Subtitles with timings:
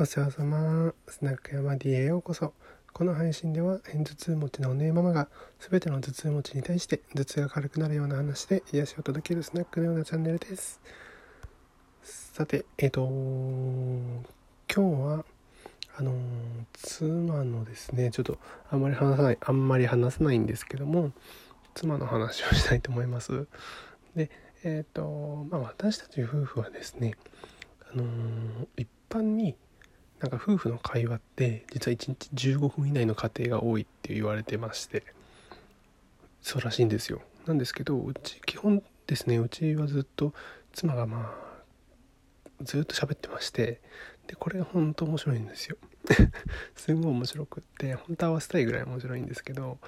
[0.00, 2.54] お世話様スナック山 D へようこそ。
[2.94, 10.80] この配信では片頭痛持ちのお姉ママが全ての頭痛持ちに対して頭痛が軽くなるような話で癒しを届けるスナックのようなチャンネルです。
[12.02, 13.02] さてえっ、ー、と
[14.74, 15.24] 今日は
[15.98, 16.14] あの
[16.72, 18.38] 妻のですねちょっと
[18.70, 21.12] あんまり話さないあんまり話さないんですけども
[21.74, 23.46] 妻の話をしたいと思います。
[24.16, 24.30] で
[24.64, 27.12] えっ、ー、とまあ私たち夫婦はですね
[27.92, 28.06] あの
[28.78, 29.56] 一般に
[30.20, 35.02] なんか夫婦の会話って実は1日15分以内の家庭が多いって言われてまして
[36.42, 37.20] そうらしいんですよ。
[37.46, 40.34] なんですけどうち基本ですねうちはずっと
[40.72, 41.50] 妻がまあ
[42.62, 43.80] ずっと喋ってまして
[44.26, 45.76] でこれが本当面白いんですよ。
[46.76, 49.78] すごい面白くって本当合わせたいぐらい面白いんですけど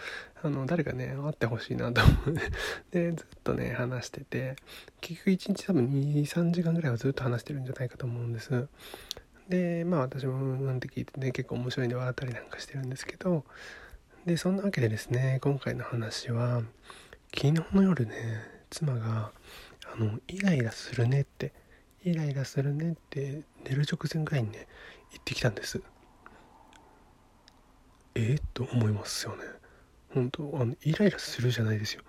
[0.42, 2.34] あの誰かね会ってほしいなと思う。
[2.90, 4.56] でずっとね話してて
[5.00, 8.68] 結局1日多分23時間ぐらいはずっと話してるんじゃないかと思うんです。
[9.52, 13.44] でまあ私もなんて聞いてね結構面白いんで笑ったりなんかしてるんですけど
[14.24, 16.62] でそんなわけでですね今回の話は
[17.34, 18.14] 昨日の夜ね
[18.70, 19.30] 妻が
[19.94, 21.52] あのイライラするねって
[22.02, 24.66] イライラするねって寝る直前ぐらいにね
[25.10, 25.82] 言ってきたんです。
[28.14, 29.42] えっと思いますよね。
[30.14, 32.02] 本当あのイライラするじゃないですよ。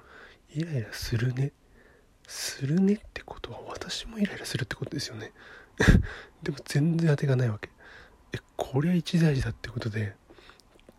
[0.55, 1.51] イライラするね。
[2.25, 5.33] するねってことは私もイライラするってことですよね。
[6.43, 7.69] でも全然当てがないわけ。
[8.33, 10.15] えこりゃ一大事だってことで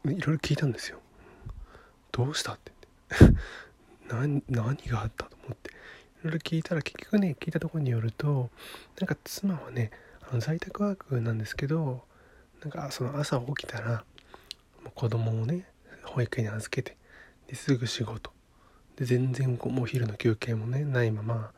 [0.05, 0.99] いろいろ聞いたんですよ。
[2.13, 2.73] どうしたって。
[4.09, 5.71] 何何があったと思って。
[5.71, 5.75] い
[6.25, 8.51] ろいろ聞いたら結局ね聞いたところによると
[8.99, 9.91] なんか妻はね
[10.29, 12.03] あの在宅ワークなんですけど
[12.63, 14.05] なんかその朝起きたら
[14.83, 15.67] もう子供をね
[16.05, 16.97] 保育園に預けて
[17.47, 18.33] ですぐ仕事。
[18.97, 21.51] で全然こうもう昼の休憩もねないまま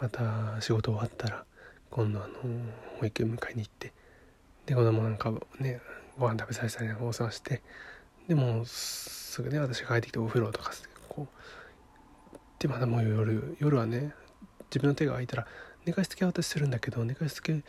[0.00, 1.44] また仕事終わったら
[1.90, 2.34] 今度あの
[2.98, 3.92] 保育園迎えに行って
[4.66, 5.80] で子供なんかね
[6.18, 7.62] ご飯食べさせたりなんかお世話して
[8.28, 10.72] でもすぐね私が帰ってきてお風呂とか
[11.08, 14.12] こうでまだもう夜夜はね
[14.70, 15.46] 自分の手が空いたら
[15.86, 17.62] 寝かしつけは私するんだけど寝かしつけ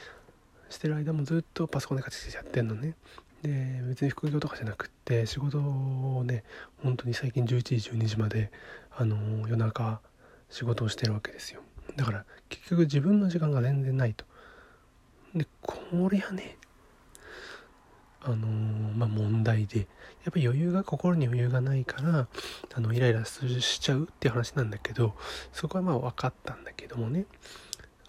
[0.70, 2.96] してる間もずっとパソコンでカチカチやってんのね。
[3.42, 6.44] で別に副業とかじゃなくって仕事をね
[6.84, 8.52] 本当に最近11時12時まで
[8.96, 10.02] あの夜中
[10.50, 11.62] 仕事をしてるわけですよ。
[12.00, 14.26] だから結局自分の時間が全然ないと
[15.36, 16.58] でこれはね
[18.22, 19.86] あのー、まあ問題でや
[20.30, 22.28] っぱり余裕が心に余裕がないから
[22.74, 25.16] あのイライラしちゃうっていう話なんだけど
[25.54, 27.26] そこはまあ分かったんだけどもね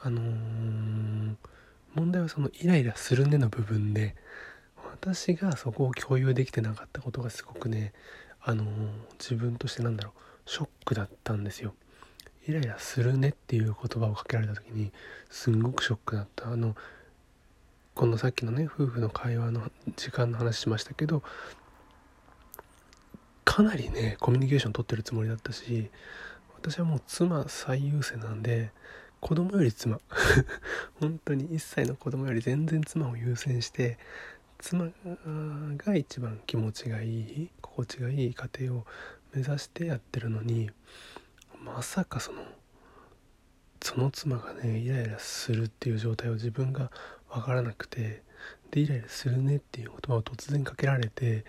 [0.00, 1.34] あのー
[1.94, 4.14] 問題はそのイライラするねの部分で
[4.92, 7.92] 私がそこを共有できてなかったことがすごくね
[8.40, 8.64] あの
[9.18, 10.12] 自分としてなんだろ
[10.46, 11.74] うショックだったんですよ。
[12.46, 14.92] イライラするねっていう言葉をかけられた時に
[15.28, 16.50] すんごくショックだった。
[16.50, 16.74] あの
[17.94, 21.22] このさっきのね夫婦の会話の時間の話しましたけど
[23.44, 25.90] かなりねコミュニケーション取ってるつもりだったし
[26.54, 28.70] 私はもう妻最優先なんで
[29.20, 30.00] 子供より妻。
[30.98, 33.98] 本当に1歳の子供より全然妻を優先して
[34.58, 34.88] 妻
[35.76, 38.86] が一番気持ちがいい心地がいい家庭を
[39.34, 40.70] 目指してやってるのに
[41.62, 42.42] まさかその
[43.82, 46.90] その妻がねイライラするっていう状態を自分が
[47.30, 48.22] 分からなくて
[48.70, 51.44] でイライラするねっていう言葉を突然かけられて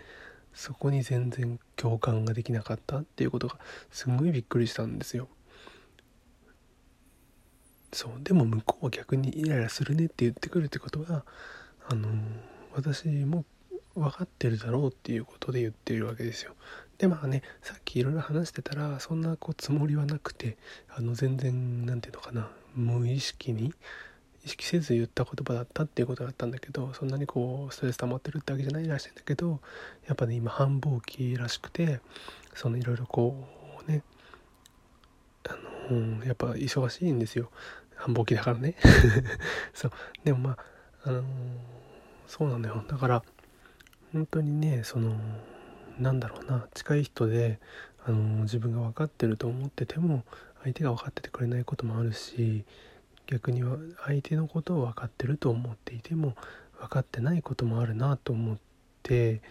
[0.53, 3.57] そこに全然共感ができなかったっていうことが
[3.89, 5.27] すごいびっくりしたんですよ。
[7.93, 11.25] そうでも向こうは逆にイライラするねって言ってくるってことは
[11.89, 12.09] あの
[12.73, 13.43] 私も
[13.95, 16.53] 分かってるだろうっていうことで言ってるわけですよ。
[17.01, 20.55] でまあねさっきいろいろ話してたらそんなこうつもりはなくて
[20.87, 23.73] あの全然何て言うのかな無意識に
[24.45, 29.61] 意識せず言った言葉だったっていうことだったんだけどそんなにこうストレス溜まってるってわけじゃないらしいんだけど
[30.05, 32.01] やっぱね今繁忙期らしくて
[32.53, 33.47] そのいろいろこ
[33.87, 34.03] うね
[35.49, 35.57] あ
[35.91, 37.49] のやっぱ忙しいんですよ。
[37.95, 38.75] 繁忙期だからね。
[39.73, 39.91] そう。
[40.23, 41.23] でもまああの、
[42.27, 42.85] そうなのよ。
[42.87, 43.23] だから
[44.13, 45.19] 本当にねその
[46.01, 47.59] なんだろうな近い人で、
[48.05, 50.23] あの、自分が分かってると思ってても
[50.63, 52.65] 相手が分かっててくれないこともあるし
[53.27, 56.35] 逆には相手のことを分かってると思っていても
[56.79, 58.57] 分かってないこともあるなと思っ
[59.03, 59.41] て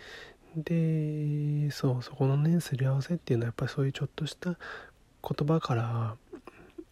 [0.57, 6.17] でそうそこのねすり合わせっていうのはやっぱりそういうちょっとした言葉から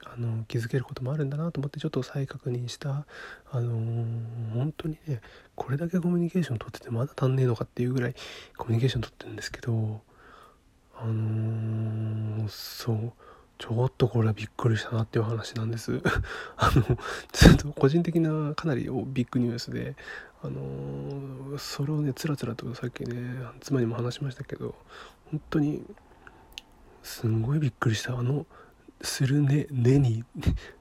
[0.05, 3.07] あの気づけることもあるんだなと思ってちょっと再確認した。
[3.51, 5.21] あのー、本当にね
[5.55, 8.15] これだけコミュニケーション取っててまだ足んねえのかっていうぐらい
[8.57, 10.01] コミュニケーション取ってるんですけど
[10.97, 13.13] あのー、そう
[13.59, 16.01] ちょっとこれはびっくりしたなっていう話なんです。
[16.57, 16.97] あの
[17.33, 19.97] ちょっと個人的なかなりビッグニュースで
[20.43, 24.77] あのそれをねつらつらとさっきね妻にも話しましたけど
[25.33, 25.85] 本当に
[27.03, 28.17] すんごいびっくりした。
[28.17, 28.47] あの
[29.01, 30.25] するねねに。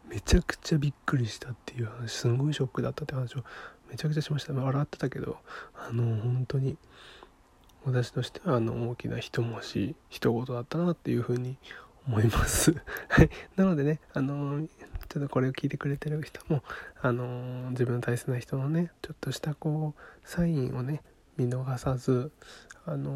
[0.08, 3.44] めちゃくちゃびっくりしたっていう話すんごいショックだったって話を
[3.90, 4.54] めちゃくちゃしました。
[4.54, 5.38] 笑ってたけど
[5.76, 6.78] あの本当に
[7.84, 11.58] 私としてはあの大きな一文字一言だったなっていうふうに
[12.08, 12.74] 思います。
[13.10, 13.30] はい。
[13.58, 14.66] なのでねあの
[15.10, 16.64] ちょっとこれを聞いてくれてる人も
[17.02, 21.02] あの自分の大切な人のねちょっとしたこうサインをね
[21.36, 22.32] 見逃さず
[22.86, 23.12] あの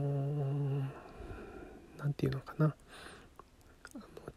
[1.97, 2.75] 何て言うのかな。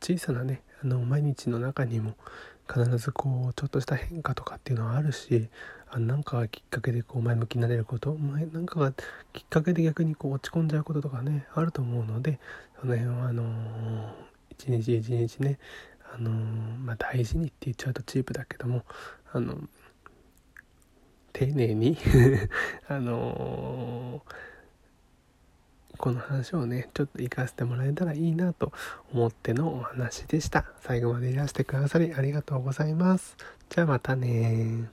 [0.00, 2.14] 小さなねあの毎日の中にも
[2.73, 5.49] 必ずこうちょっとした変化とかっていうのはあるし
[5.91, 8.93] あなんかがきっかけでこう前向きになれること前なんかが
[9.32, 12.41] きっかけで逆にこう落ち込んじゃうこととかねあると思うので
[12.81, 13.46] その辺はあのー、
[14.50, 15.58] 一日一日ね
[16.14, 18.85] あのー、まあ、大事にって言っちゃうとチープだけども
[19.32, 19.58] あの
[21.32, 21.99] 丁寧に
[22.88, 24.53] あのー
[26.04, 28.74] この話をねちょっと活かせてもらえたらいいなと
[29.14, 30.66] 思ってのお話でした。
[30.82, 33.38] 最後までいらしてくださりありがとうございます。
[33.70, 34.90] じゃあまたね